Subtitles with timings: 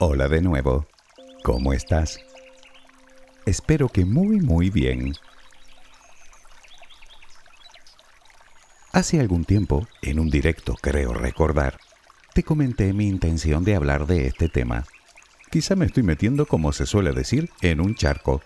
[0.00, 0.86] Hola de nuevo.
[1.42, 2.20] ¿Cómo estás?
[3.46, 5.14] Espero que muy muy bien.
[8.92, 11.80] Hace algún tiempo, en un directo creo recordar,
[12.32, 14.84] te comenté mi intención de hablar de este tema.
[15.50, 18.40] Quizá me estoy metiendo, como se suele decir, en un charco,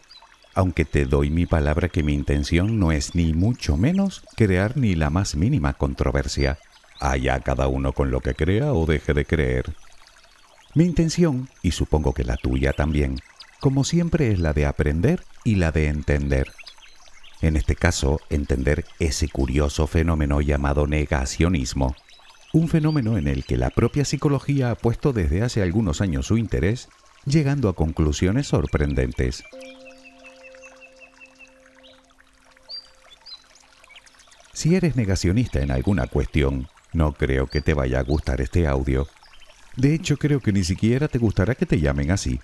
[0.54, 4.94] aunque te doy mi palabra que mi intención no es ni mucho menos crear ni
[4.94, 6.58] la más mínima controversia.
[6.98, 9.74] Allá cada uno con lo que crea o deje de creer.
[10.74, 13.20] Mi intención, y supongo que la tuya también,
[13.60, 16.50] como siempre es la de aprender y la de entender.
[17.42, 21.94] En este caso, entender ese curioso fenómeno llamado negacionismo,
[22.54, 26.38] un fenómeno en el que la propia psicología ha puesto desde hace algunos años su
[26.38, 26.88] interés,
[27.26, 29.44] llegando a conclusiones sorprendentes.
[34.54, 39.08] Si eres negacionista en alguna cuestión, no creo que te vaya a gustar este audio,
[39.76, 42.40] de hecho, creo que ni siquiera te gustará que te llamen así.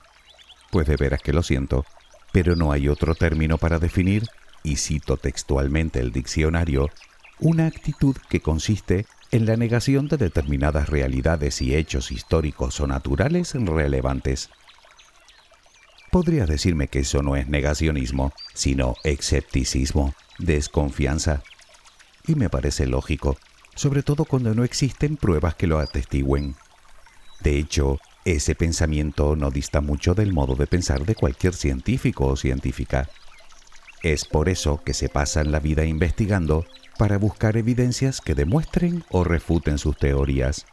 [0.70, 1.84] Pues de veras que lo siento,
[2.32, 4.24] pero no hay otro término para definir,
[4.62, 6.90] y cito textualmente el diccionario,
[7.38, 13.54] una actitud que consiste en la negación de determinadas realidades y hechos históricos o naturales
[13.54, 14.50] relevantes.
[16.10, 21.42] Podrías decirme que eso no es negacionismo, sino escepticismo, desconfianza.
[22.26, 23.36] Y me parece lógico,
[23.74, 26.56] sobre todo cuando no existen pruebas que lo atestiguen.
[27.40, 32.36] De hecho, ese pensamiento no dista mucho del modo de pensar de cualquier científico o
[32.36, 33.08] científica.
[34.02, 36.66] Es por eso que se pasan la vida investigando
[36.98, 40.66] para buscar evidencias que demuestren o refuten sus teorías.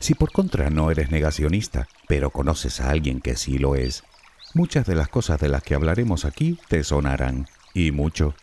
[0.00, 4.02] Si por contra no eres negacionista, pero conoces a alguien que sí lo es,
[4.54, 8.34] muchas de las cosas de las que hablaremos aquí te sonarán, y mucho.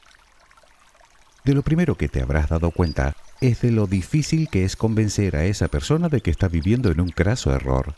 [1.48, 5.38] De lo primero que te habrás dado cuenta es de lo difícil que es convencer
[5.38, 7.96] a esa persona de que está viviendo en un craso error.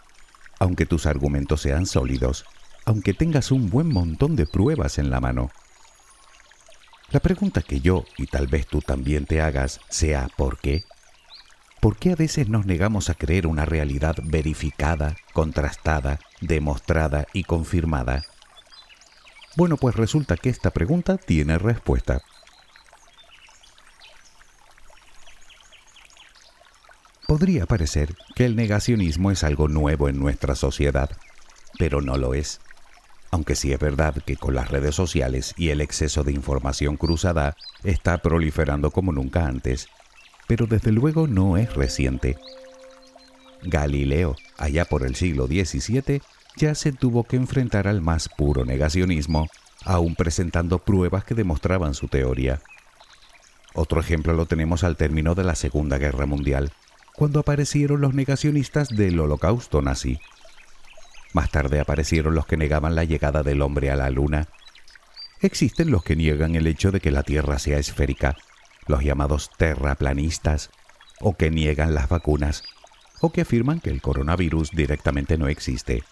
[0.59, 2.45] Aunque tus argumentos sean sólidos,
[2.85, 5.49] aunque tengas un buen montón de pruebas en la mano.
[7.09, 10.83] La pregunta que yo, y tal vez tú también te hagas, sea ¿por qué?
[11.79, 18.25] ¿Por qué a veces nos negamos a creer una realidad verificada, contrastada, demostrada y confirmada?
[19.57, 22.21] Bueno, pues resulta que esta pregunta tiene respuesta.
[27.39, 31.09] Podría parecer que el negacionismo es algo nuevo en nuestra sociedad,
[31.77, 32.59] pero no lo es.
[33.31, 37.55] Aunque sí es verdad que con las redes sociales y el exceso de información cruzada
[37.85, 39.88] está proliferando como nunca antes,
[40.49, 42.35] pero desde luego no es reciente.
[43.63, 46.22] Galileo, allá por el siglo XVII,
[46.57, 49.47] ya se tuvo que enfrentar al más puro negacionismo,
[49.85, 52.59] aún presentando pruebas que demostraban su teoría.
[53.73, 56.73] Otro ejemplo lo tenemos al término de la Segunda Guerra Mundial,
[57.19, 60.22] cuando aparecieron los negacionistas del holocausto nazi.
[61.34, 64.47] Más tarde aparecieron los que negaban la llegada del hombre a la luna.
[65.41, 68.38] Existen los que niegan el hecho de que la Tierra sea esférica,
[68.88, 70.69] los llamados terraplanistas,
[71.19, 72.64] o que niegan las vacunas,
[73.20, 76.05] o que afirman que el coronavirus directamente no existe.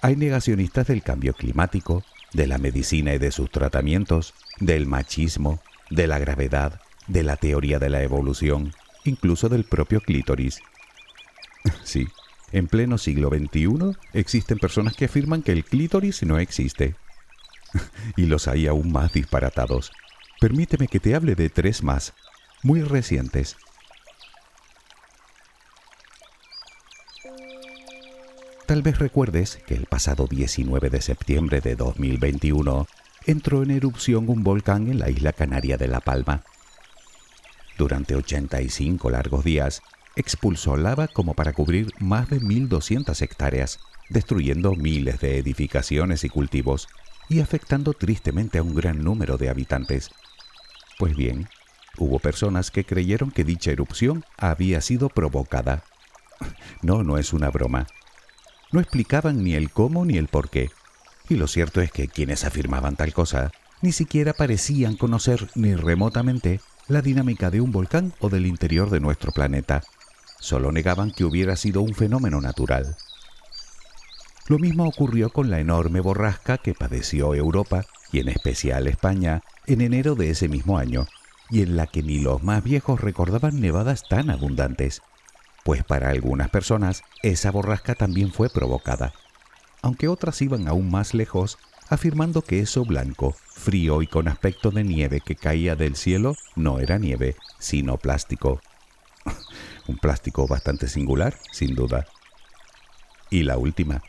[0.00, 5.58] Hay negacionistas del cambio climático, de la medicina y de sus tratamientos, del machismo,
[5.90, 8.72] de la gravedad, de la teoría de la evolución,
[9.08, 10.60] incluso del propio clítoris.
[11.84, 12.06] Sí,
[12.52, 16.94] en pleno siglo XXI existen personas que afirman que el clítoris no existe.
[18.16, 19.90] Y los hay aún más disparatados.
[20.40, 22.14] Permíteme que te hable de tres más,
[22.62, 23.56] muy recientes.
[28.66, 32.86] Tal vez recuerdes que el pasado 19 de septiembre de 2021
[33.26, 36.44] entró en erupción un volcán en la isla canaria de La Palma
[37.78, 39.82] durante 85 largos días,
[40.16, 43.78] expulsó lava como para cubrir más de 1.200 hectáreas,
[44.10, 46.88] destruyendo miles de edificaciones y cultivos
[47.28, 50.10] y afectando tristemente a un gran número de habitantes.
[50.98, 51.48] Pues bien,
[51.96, 55.84] hubo personas que creyeron que dicha erupción había sido provocada.
[56.82, 57.88] No, no es una broma.
[58.70, 60.70] No explicaban ni el cómo ni el por qué.
[61.28, 63.50] Y lo cierto es que quienes afirmaban tal cosa
[63.82, 69.00] ni siquiera parecían conocer ni remotamente la dinámica de un volcán o del interior de
[69.00, 69.82] nuestro planeta.
[70.40, 72.96] Solo negaban que hubiera sido un fenómeno natural.
[74.48, 79.82] Lo mismo ocurrió con la enorme borrasca que padeció Europa, y en especial España, en
[79.82, 81.06] enero de ese mismo año,
[81.50, 85.02] y en la que ni los más viejos recordaban nevadas tan abundantes,
[85.64, 89.12] pues para algunas personas esa borrasca también fue provocada,
[89.82, 91.58] aunque otras iban aún más lejos,
[91.88, 96.78] afirmando que eso blanco, frío y con aspecto de nieve que caía del cielo no
[96.80, 98.60] era nieve, sino plástico.
[99.88, 102.06] Un plástico bastante singular, sin duda.
[103.30, 104.02] Y la última,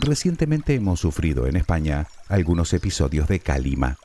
[0.00, 3.98] Recientemente hemos sufrido en España algunos episodios de calima,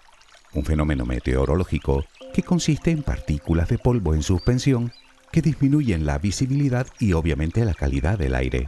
[0.54, 2.04] un fenómeno meteorológico
[2.34, 4.92] que consiste en partículas de polvo en suspensión
[5.32, 8.68] que disminuyen la visibilidad y obviamente la calidad del aire.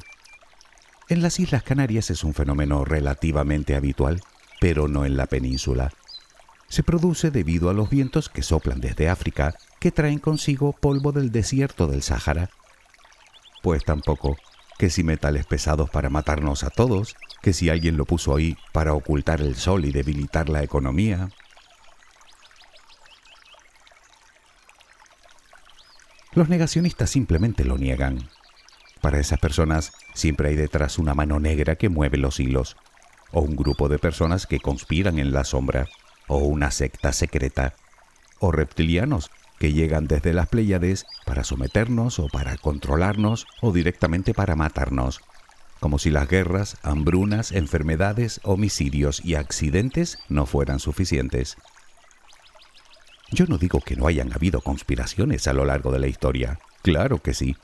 [1.08, 4.22] En las Islas Canarias es un fenómeno relativamente habitual,
[4.60, 5.94] pero no en la península.
[6.68, 11.32] Se produce debido a los vientos que soplan desde África, que traen consigo polvo del
[11.32, 12.50] desierto del Sáhara.
[13.62, 14.36] Pues tampoco
[14.80, 18.94] que si metales pesados para matarnos a todos, que si alguien lo puso ahí para
[18.94, 21.30] ocultar el sol y debilitar la economía.
[26.34, 28.28] Los negacionistas simplemente lo niegan.
[29.06, 32.76] Para esas personas siempre hay detrás una mano negra que mueve los hilos,
[33.32, 35.88] o un grupo de personas que conspiran en la sombra,
[36.28, 37.76] o una secta secreta,
[38.40, 39.30] o reptilianos
[39.60, 45.22] que llegan desde las Pléyades para someternos o para controlarnos o directamente para matarnos,
[45.80, 51.58] como si las guerras, hambrunas, enfermedades, homicidios y accidentes no fueran suficientes.
[53.30, 57.22] Yo no digo que no hayan habido conspiraciones a lo largo de la historia, claro
[57.22, 57.56] que sí,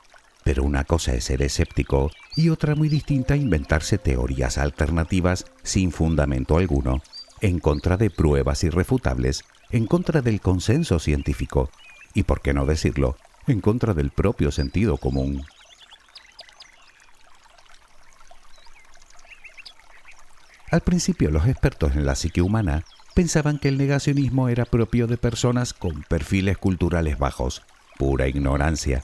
[0.44, 6.58] pero una cosa es ser escéptico y otra muy distinta inventarse teorías alternativas sin fundamento
[6.58, 7.02] alguno,
[7.42, 11.70] en contra de pruebas irrefutables, en contra del consenso científico,
[12.14, 13.18] y por qué no decirlo,
[13.48, 15.44] en contra del propio sentido común.
[20.72, 25.18] Al principio los expertos en la psique humana pensaban que el negacionismo era propio de
[25.18, 27.64] personas con perfiles culturales bajos,
[27.98, 29.04] pura ignorancia.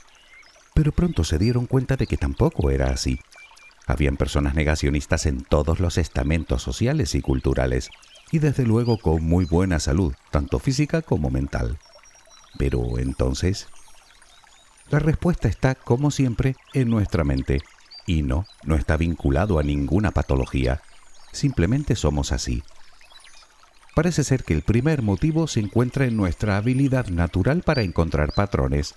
[0.78, 3.18] Pero pronto se dieron cuenta de que tampoco era así.
[3.88, 7.90] Habían personas negacionistas en todos los estamentos sociales y culturales,
[8.30, 11.80] y desde luego con muy buena salud, tanto física como mental.
[12.58, 13.66] Pero entonces,
[14.88, 17.60] la respuesta está, como siempre, en nuestra mente,
[18.06, 20.80] y no, no está vinculado a ninguna patología,
[21.32, 22.62] simplemente somos así.
[23.96, 28.94] Parece ser que el primer motivo se encuentra en nuestra habilidad natural para encontrar patrones.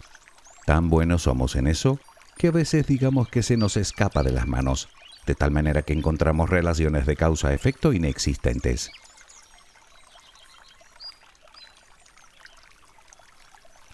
[0.66, 2.00] Tan buenos somos en eso
[2.38, 4.90] que a veces digamos que se nos escapa de las manos,
[5.26, 8.92] de tal manera que encontramos relaciones de causa-efecto inexistentes.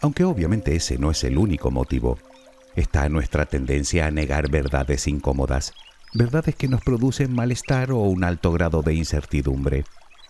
[0.01, 2.19] Aunque obviamente ese no es el único motivo,
[2.75, 5.73] está nuestra tendencia a negar verdades incómodas,
[6.13, 9.85] verdades que nos producen malestar o un alto grado de incertidumbre.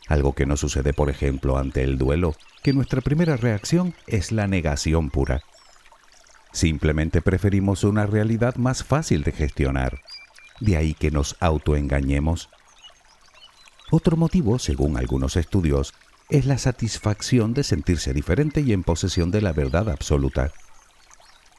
[0.08, 4.48] Algo que no sucede, por ejemplo, ante el duelo, que nuestra primera reacción es la
[4.48, 5.44] negación pura.
[6.52, 10.02] Simplemente preferimos una realidad más fácil de gestionar.
[10.60, 12.50] De ahí que nos autoengañemos.
[13.92, 15.94] Otro motivo, según algunos estudios,
[16.30, 20.52] es la satisfacción de sentirse diferente y en posesión de la verdad absoluta.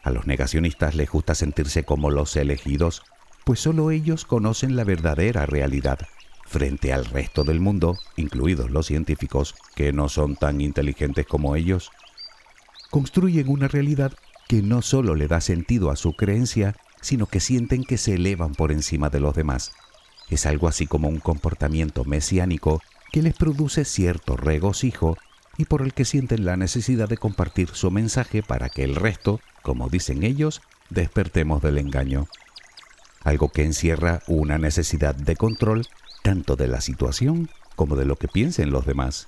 [0.02, 3.02] A los negacionistas les gusta sentirse como los elegidos,
[3.45, 6.00] pues solo ellos conocen la verdadera realidad,
[6.47, 11.90] frente al resto del mundo, incluidos los científicos, que no son tan inteligentes como ellos.
[12.90, 14.12] Construyen una realidad
[14.49, 18.55] que no solo le da sentido a su creencia, sino que sienten que se elevan
[18.55, 19.73] por encima de los demás.
[20.31, 25.17] Es algo así como un comportamiento mesiánico que les produce cierto regocijo
[25.59, 29.40] y por el que sienten la necesidad de compartir su mensaje para que el resto,
[29.62, 32.26] como dicen ellos, despertemos del engaño.
[33.25, 35.87] Algo que encierra una necesidad de control
[36.23, 39.26] tanto de la situación como de lo que piensen los demás.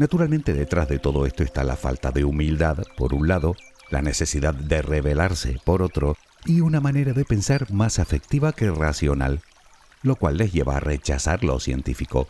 [0.00, 3.54] Naturalmente detrás de todo esto está la falta de humildad, por un lado,
[3.90, 6.16] la necesidad de rebelarse, por otro,
[6.46, 9.42] y una manera de pensar más afectiva que racional,
[10.02, 12.28] lo cual les lleva a rechazar lo científico.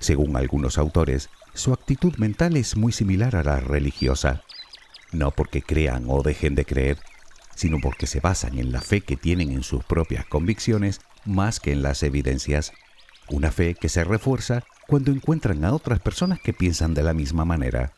[0.00, 4.40] Según algunos autores, su actitud mental es muy similar a la religiosa,
[5.12, 6.96] no porque crean o dejen de creer,
[7.54, 11.72] sino porque se basan en la fe que tienen en sus propias convicciones más que
[11.72, 12.72] en las evidencias,
[13.30, 17.44] una fe que se refuerza cuando encuentran a otras personas que piensan de la misma
[17.44, 17.92] manera.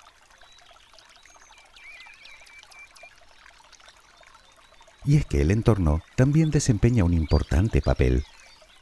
[5.05, 8.25] Y es que el entorno también desempeña un importante papel.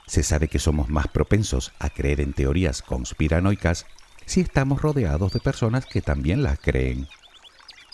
[0.07, 3.87] Se sabe que somos más propensos a creer en teorías conspiranoicas
[4.27, 7.09] si estamos rodeados de personas que también las creen.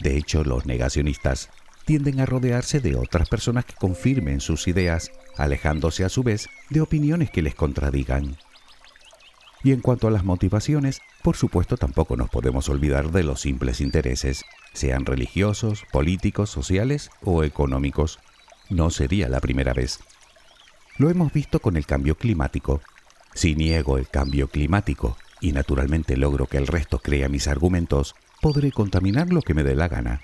[0.01, 1.51] De hecho, los negacionistas
[1.85, 5.11] tienden a rodearse de otras personas que confirmen sus ideas,
[5.43, 8.37] alejándose a su vez de opiniones que les contradigan.
[9.63, 13.81] Y en cuanto a las motivaciones, por supuesto tampoco nos podemos olvidar de los simples
[13.81, 18.19] intereses, sean religiosos, políticos, sociales o económicos.
[18.71, 20.01] No sería la primera vez.
[20.97, 22.81] Lo hemos visto con el cambio climático.
[23.35, 28.73] Si niego el cambio climático y naturalmente logro que el resto crea mis argumentos, podré
[28.73, 30.21] contaminar lo que me dé la gana.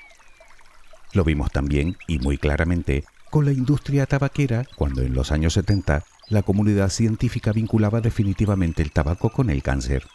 [1.12, 3.04] Lo vimos también y muy claramente
[3.37, 8.93] con la industria tabaquera cuando en los años 70 la comunidad científica vinculaba definitivamente el
[8.93, 10.07] tabaco con el cáncer.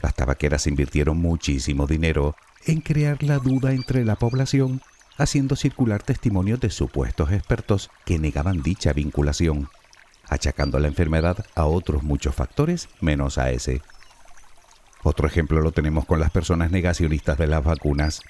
[0.00, 4.80] Las tabaqueras invirtieron muchísimo dinero en crear la duda entre la población,
[5.18, 9.68] haciendo circular testimonios de supuestos expertos que negaban dicha vinculación,
[10.26, 13.82] achacando la enfermedad a otros muchos factores menos a ese.
[15.02, 18.22] Otro ejemplo lo tenemos con las personas negacionistas de las vacunas,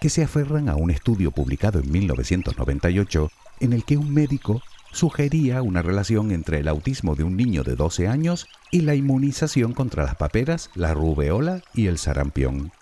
[0.00, 3.30] que se aferran a un estudio publicado en 1998
[3.60, 7.76] en el que un médico sugería una relación entre el autismo de un niño de
[7.76, 12.72] 12 años y la inmunización contra las paperas, la rubeola y el sarampión.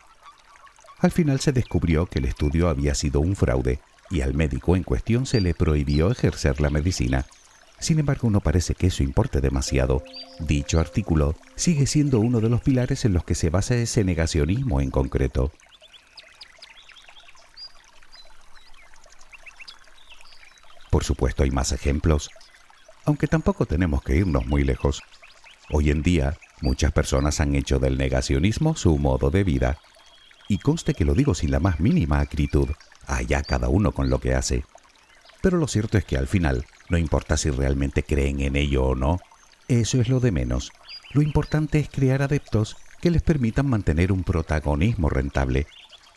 [0.99, 4.83] Al final se descubrió que el estudio había sido un fraude y al médico en
[4.83, 7.27] cuestión se le prohibió ejercer la medicina,
[7.83, 10.05] sin embargo, no parece que eso importe demasiado.
[10.39, 14.81] Dicho artículo sigue siendo uno de los pilares en los que se basa ese negacionismo
[14.81, 15.51] en concreto.
[20.93, 22.29] Por supuesto hay más ejemplos,
[23.07, 25.03] aunque tampoco tenemos que irnos muy lejos.
[25.71, 29.79] Hoy en día, muchas personas han hecho del negacionismo su modo de vida.
[30.49, 32.69] Y conste que lo digo sin la más mínima acritud,
[33.07, 34.65] allá cada uno con lo que hace.
[35.41, 38.95] Pero lo cierto es que al final, no importa si realmente creen en ello o
[38.95, 39.19] no,
[39.69, 40.73] eso es lo de menos.
[41.15, 45.67] Lo importante es crear adeptos que les permitan mantener un protagonismo rentable,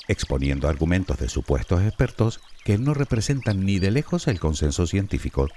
[0.10, 5.48] exponiendo argumentos de supuestos expertos que no representan ni de lejos el consenso científico.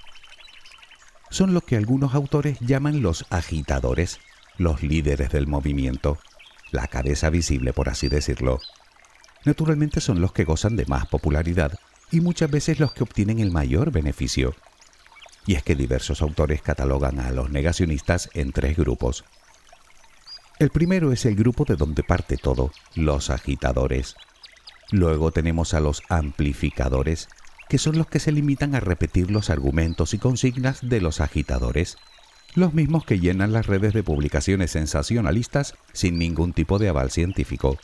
[1.31, 4.21] Son lo que algunos autores llaman los agitadores,
[4.59, 6.19] los líderes del movimiento,
[6.71, 8.61] la cabeza visible por así decirlo.
[9.47, 11.79] Naturalmente son los que gozan de más popularidad
[12.11, 14.55] y muchas veces los que obtienen el mayor beneficio.
[15.47, 19.25] Y es que diversos autores catalogan a los negacionistas en tres grupos.
[20.59, 24.15] El primero es el grupo de donde parte todo, los agitadores.
[24.91, 27.29] Luego tenemos a los amplificadores,
[27.69, 31.99] que son los que se limitan a repetir los argumentos y consignas de los agitadores,
[32.55, 37.77] los mismos que llenan las redes de publicaciones sensacionalistas sin ningún tipo de aval científico.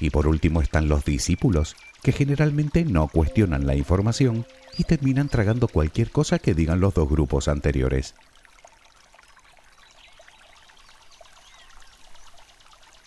[0.00, 4.44] Y por último están los discípulos, que generalmente no cuestionan la información
[4.76, 8.14] y terminan tragando cualquier cosa que digan los dos grupos anteriores.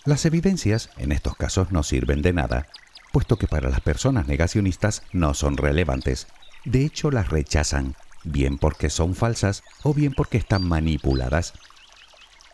[0.06, 2.68] Las evidencias en estos casos no sirven de nada,
[3.12, 6.26] puesto que para las personas negacionistas no son relevantes.
[6.64, 7.94] De hecho, las rechazan,
[8.24, 11.52] bien porque son falsas o bien porque están manipuladas.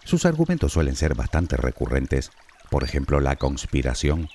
[0.04, 2.30] Sus argumentos suelen ser bastante recurrentes,
[2.70, 4.28] por ejemplo la conspiración,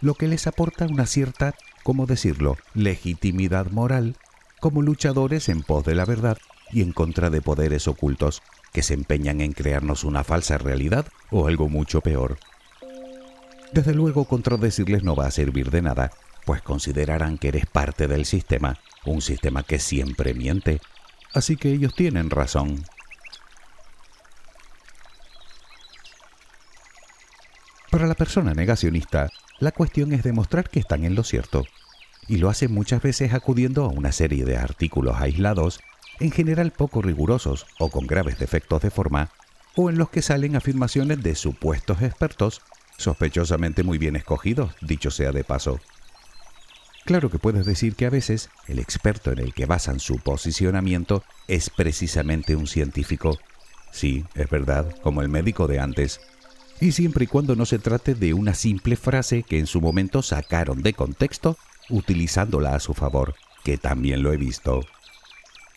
[0.00, 4.16] lo que les aporta una cierta, ¿cómo decirlo?, legitimidad moral
[4.60, 6.38] como luchadores en pos de la verdad
[6.72, 11.48] y en contra de poderes ocultos que se empeñan en crearnos una falsa realidad o
[11.48, 12.38] algo mucho peor.
[13.72, 16.10] Desde luego contradecirles no va a servir de nada,
[16.44, 20.80] pues considerarán que eres parte del sistema, un sistema que siempre miente.
[21.32, 22.84] Así que ellos tienen razón.
[27.90, 29.28] Para la persona negacionista,
[29.60, 31.64] la cuestión es demostrar que están en lo cierto,
[32.26, 35.80] y lo hacen muchas veces acudiendo a una serie de artículos aislados,
[36.18, 39.30] en general poco rigurosos o con graves defectos de forma,
[39.76, 42.62] o en los que salen afirmaciones de supuestos expertos,
[43.00, 45.80] sospechosamente muy bien escogidos, dicho sea de paso.
[47.04, 51.24] Claro que puedes decir que a veces el experto en el que basan su posicionamiento
[51.48, 53.38] es precisamente un científico.
[53.90, 56.20] Sí, es verdad, como el médico de antes,
[56.80, 60.22] y siempre y cuando no se trate de una simple frase que en su momento
[60.22, 61.56] sacaron de contexto
[61.88, 64.80] utilizándola a su favor, que también lo he visto.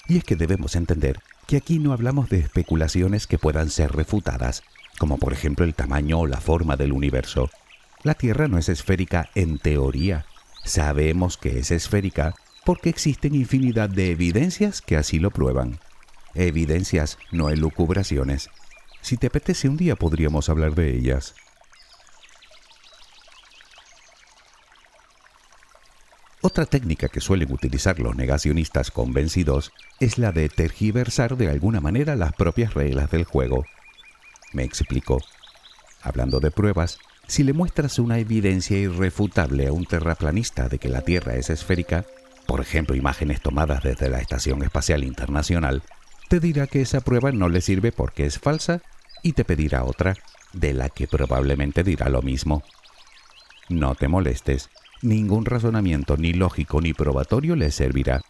[0.07, 4.63] Y es que debemos entender que aquí no hablamos de especulaciones que puedan ser refutadas,
[4.99, 7.49] como por ejemplo el tamaño o la forma del universo.
[8.03, 10.25] La Tierra no es esférica en teoría.
[10.63, 12.35] Sabemos que es esférica
[12.65, 15.79] porque existen infinidad de evidencias que así lo prueban.
[16.35, 18.49] Evidencias, no elucubraciones.
[19.01, 21.35] Si te apetece un día podríamos hablar de ellas.
[26.41, 29.71] Otra técnica que suelen utilizar los negacionistas convencidos
[30.01, 33.65] es la de tergiversar de alguna manera las propias reglas del juego.
[34.53, 35.19] Me explico.
[36.01, 41.01] Hablando de pruebas, si le muestras una evidencia irrefutable a un terraplanista de que la
[41.01, 42.05] Tierra es esférica,
[42.45, 45.81] por ejemplo imágenes tomadas desde la Estación Espacial Internacional,
[46.29, 48.81] te dirá que esa prueba no le sirve porque es falsa
[49.23, 50.15] y te pedirá otra,
[50.51, 52.63] de la que probablemente dirá lo mismo.
[53.69, 54.69] No te molestes,
[55.01, 58.21] ningún razonamiento ni lógico ni probatorio le servirá.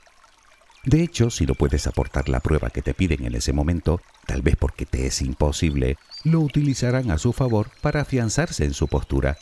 [0.84, 4.42] De hecho, si no puedes aportar la prueba que te piden en ese momento, tal
[4.42, 9.38] vez porque te es imposible, lo utilizarán a su favor para afianzarse en su postura,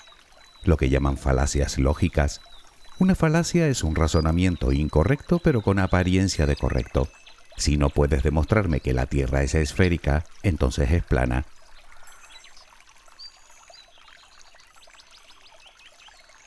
[0.64, 2.42] lo que llaman falacias lógicas.
[3.00, 7.08] Una falacia es un razonamiento incorrecto pero con apariencia de correcto.
[7.58, 11.46] Si no puedes demostrarme que la Tierra es esférica, entonces es plana.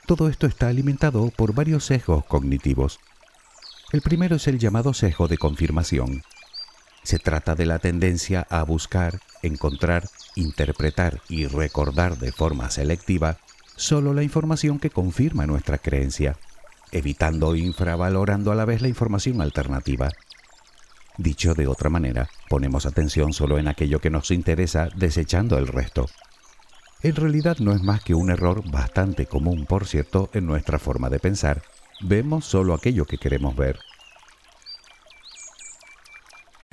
[0.07, 3.01] Todo esto está alimentado por varios sesgos cognitivos.
[3.91, 6.23] El primero es el llamado sesgo de confirmación.
[7.05, 13.39] Se trata de la tendencia a buscar, encontrar, interpretar y recordar de forma selectiva
[13.77, 16.37] solo la información que confirma nuestra creencia,
[16.91, 20.11] evitando o infravalorando a la vez la información alternativa.
[21.17, 26.07] Dicho de otra manera, ponemos atención solo en aquello que nos interesa, desechando el resto
[27.05, 31.11] en realidad no es más que un error bastante común, por cierto, en nuestra forma
[31.11, 31.61] de pensar.
[32.01, 33.79] Vemos solo aquello que queremos ver.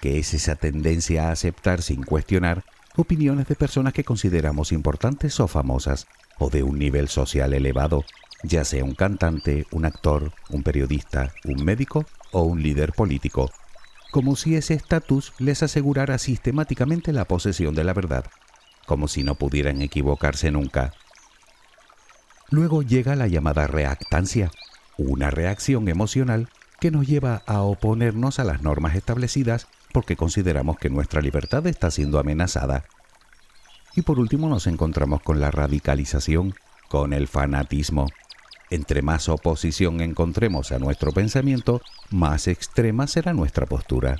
[0.00, 2.64] Que es esa tendencia a aceptar sin cuestionar
[2.96, 6.06] opiniones de personas que consideramos importantes o famosas,
[6.38, 8.04] o de un nivel social elevado,
[8.42, 13.50] ya sea un cantante, un actor, un periodista, un médico o un líder político,
[14.10, 18.24] como si ese estatus les asegurara sistemáticamente la posesión de la verdad,
[18.86, 20.92] como si no pudieran equivocarse nunca.
[22.50, 24.50] Luego llega la llamada reactancia,
[24.96, 26.48] una reacción emocional
[26.80, 29.66] que nos lleva a oponernos a las normas establecidas
[29.98, 32.84] porque consideramos que nuestra libertad está siendo amenazada.
[33.96, 36.54] Y por último nos encontramos con la radicalización,
[36.88, 38.06] con el fanatismo.
[38.70, 44.18] Entre más oposición encontremos a nuestro pensamiento, más extrema será nuestra postura.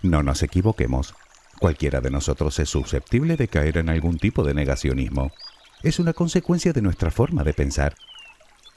[0.00, 1.12] No nos equivoquemos.
[1.58, 5.32] Cualquiera de nosotros es susceptible de caer en algún tipo de negacionismo.
[5.82, 7.96] Es una consecuencia de nuestra forma de pensar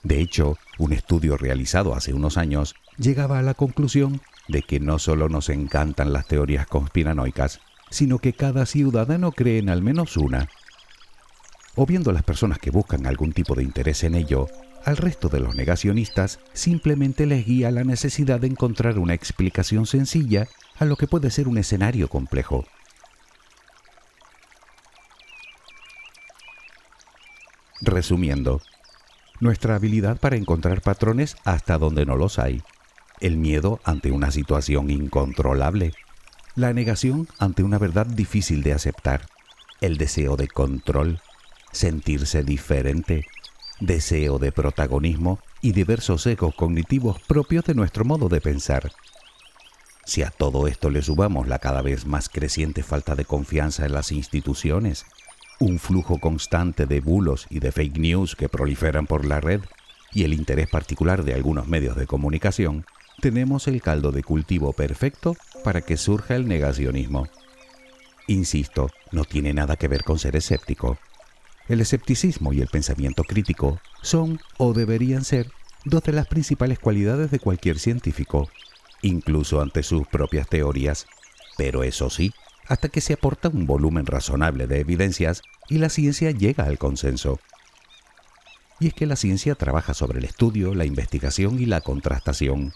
[0.05, 4.99] de hecho, un estudio realizado hace unos años llegaba a la conclusión de que no
[4.99, 10.47] solo nos encantan las teorías conspiranoicas, sino que cada ciudadano cree en al menos una.
[11.75, 14.47] O viendo a las personas que buscan algún tipo de interés en ello,
[14.83, 20.47] al resto de los negacionistas simplemente les guía la necesidad de encontrar una explicación sencilla
[20.77, 22.63] a lo que puede ser un escenario complejo.
[27.81, 28.61] Resumiendo,
[29.39, 32.63] nuestra habilidad para encontrar patrones hasta donde no los hay,
[33.19, 35.93] el miedo ante una situación incontrolable,
[36.55, 39.27] la negación ante una verdad difícil de aceptar,
[39.81, 41.19] el deseo de control,
[41.71, 43.25] sentirse diferente,
[43.79, 48.91] deseo de protagonismo y diversos ecos cognitivos propios de nuestro modo de pensar.
[50.05, 53.93] Si a todo esto le subamos la cada vez más creciente falta de confianza en
[53.93, 55.05] las instituciones,
[55.59, 59.61] un flujo constante de bulos y de fake news que proliferan por la red
[60.13, 62.85] y el interés particular de algunos medios de comunicación,
[63.21, 67.27] tenemos el caldo de cultivo perfecto para que surja el negacionismo.
[68.27, 70.97] Insisto, no tiene nada que ver con ser escéptico.
[71.67, 75.51] El escepticismo y el pensamiento crítico son o deberían ser
[75.83, 78.49] dos de las principales cualidades de cualquier científico,
[79.01, 81.07] incluso ante sus propias teorías.
[81.57, 82.33] Pero eso sí,
[82.67, 87.39] hasta que se aporta un volumen razonable de evidencias y la ciencia llega al consenso.
[88.79, 92.73] Y es que la ciencia trabaja sobre el estudio, la investigación y la contrastación,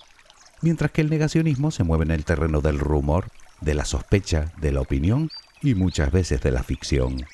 [0.62, 3.30] mientras que el negacionismo se mueve en el terreno del rumor,
[3.62, 5.30] de la sospecha, de la opinión
[5.62, 7.26] y muchas veces de la ficción.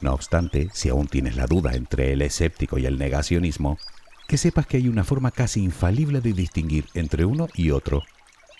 [0.00, 3.78] No obstante, si aún tienes la duda entre el escéptico y el negacionismo,
[4.28, 8.02] que sepas que hay una forma casi infalible de distinguir entre uno y otro,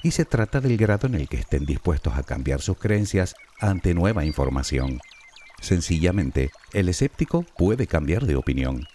[0.04, 3.94] y se trata del grado en el que estén dispuestos a cambiar sus creencias ante
[3.94, 5.00] nueva información.
[5.60, 8.86] Sencillamente, el escéptico puede cambiar de opinión,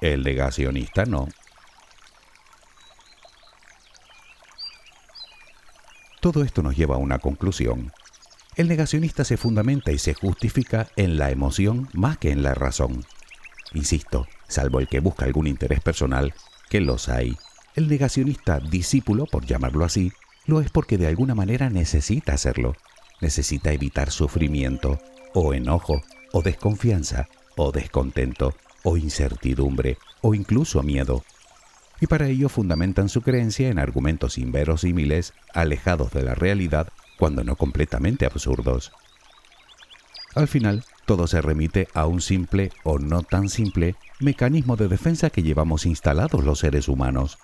[0.00, 1.28] el negacionista no.
[6.20, 7.92] Todo esto nos lleva a una conclusión.
[8.56, 13.04] El negacionista se fundamenta y se justifica en la emoción más que en la razón.
[13.74, 16.32] Insisto, salvo el que busca algún interés personal,
[16.70, 17.36] que los hay.
[17.74, 20.12] El negacionista discípulo, por llamarlo así,
[20.46, 22.74] lo es porque de alguna manera necesita hacerlo.
[23.20, 24.98] Necesita evitar sufrimiento,
[25.34, 31.24] o enojo, o desconfianza, o descontento, o incertidumbre, o incluso miedo.
[32.00, 37.56] Y para ello fundamentan su creencia en argumentos inverosímiles, alejados de la realidad, cuando no
[37.56, 38.92] completamente absurdos.
[40.34, 45.30] Al final, todo se remite a un simple o no tan simple mecanismo de defensa
[45.30, 47.38] que llevamos instalados los seres humanos.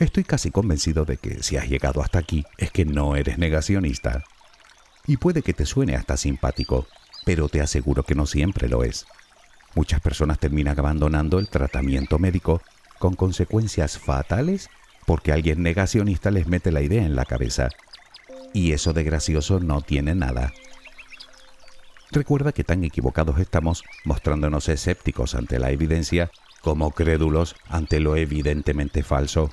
[0.00, 4.24] Estoy casi convencido de que si has llegado hasta aquí es que no eres negacionista.
[5.06, 6.86] Y puede que te suene hasta simpático,
[7.26, 9.04] pero te aseguro que no siempre lo es.
[9.74, 12.62] Muchas personas terminan abandonando el tratamiento médico
[12.98, 14.70] con consecuencias fatales
[15.04, 17.68] porque alguien negacionista les mete la idea en la cabeza.
[18.54, 20.50] Y eso de gracioso no tiene nada.
[22.10, 26.30] Recuerda que tan equivocados estamos mostrándonos escépticos ante la evidencia
[26.62, 29.52] como crédulos ante lo evidentemente falso.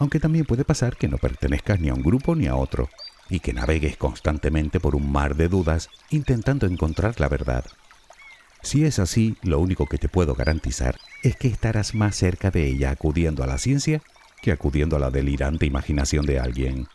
[0.00, 2.88] Aunque también puede pasar que no pertenezcas ni a un grupo ni a otro,
[3.28, 7.64] y que navegues constantemente por un mar de dudas intentando encontrar la verdad.
[8.62, 12.66] Si es así, lo único que te puedo garantizar es que estarás más cerca de
[12.66, 14.02] ella acudiendo a la ciencia
[14.40, 16.88] que acudiendo a la delirante imaginación de alguien.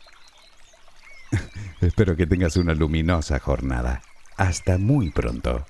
[1.80, 4.02] Espero que tengas una luminosa jornada.
[4.36, 5.64] Hasta muy pronto.